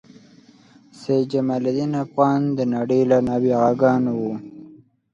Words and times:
سید 0.99 1.23
جمال 1.31 1.63
الدین 1.69 1.91
افغان 2.03 2.41
د 2.57 2.59
نړۍ 2.73 3.01
له 3.11 3.17
نابغه 3.27 3.71
ګانو 3.81 4.11
و. 4.21 4.25